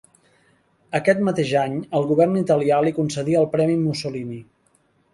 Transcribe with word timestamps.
Aquest 0.99 1.21
mateix 1.27 1.51
any 1.65 1.77
el 2.01 2.09
Govern 2.13 2.41
italià 2.43 2.83
li 2.89 2.97
concedí 2.99 3.39
el 3.45 3.49
Premi 3.55 3.81
Mussolini. 3.87 4.45